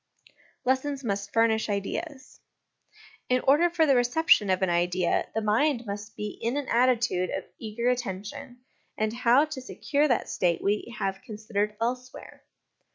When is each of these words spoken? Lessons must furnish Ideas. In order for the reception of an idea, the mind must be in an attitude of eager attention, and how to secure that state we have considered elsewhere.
Lessons 0.65 1.03
must 1.03 1.31
furnish 1.31 1.69
Ideas. 1.69 2.39
In 3.29 3.39
order 3.41 3.69
for 3.69 3.85
the 3.85 3.95
reception 3.95 4.49
of 4.49 4.63
an 4.63 4.69
idea, 4.71 5.27
the 5.35 5.43
mind 5.43 5.85
must 5.85 6.15
be 6.17 6.39
in 6.41 6.57
an 6.57 6.67
attitude 6.69 7.29
of 7.29 7.45
eager 7.59 7.87
attention, 7.87 8.61
and 8.97 9.13
how 9.13 9.45
to 9.45 9.61
secure 9.61 10.07
that 10.07 10.27
state 10.27 10.63
we 10.63 10.95
have 10.97 11.21
considered 11.21 11.77
elsewhere. 11.79 12.41